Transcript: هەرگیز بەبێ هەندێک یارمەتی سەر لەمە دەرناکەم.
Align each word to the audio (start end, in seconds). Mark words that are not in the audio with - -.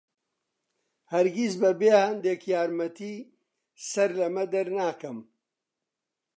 هەرگیز 1.11 1.53
بەبێ 1.63 1.91
هەندێک 2.05 2.41
یارمەتی 2.53 3.15
سەر 3.91 4.09
لەمە 4.19 4.43
دەرناکەم. 4.53 5.19